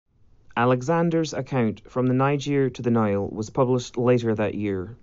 [0.57, 4.97] Alexander's account "From The Niger To The Nile" was published later that year.